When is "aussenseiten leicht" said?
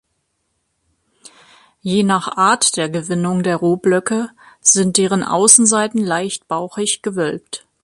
5.23-6.47